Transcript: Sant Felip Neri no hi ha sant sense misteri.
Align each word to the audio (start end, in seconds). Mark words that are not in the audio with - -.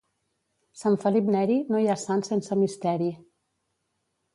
Sant 0.83 0.97
Felip 1.03 1.29
Neri 1.37 1.59
no 1.75 1.85
hi 1.85 1.87
ha 1.95 2.01
sant 2.07 2.27
sense 2.31 2.61
misteri. 2.67 3.15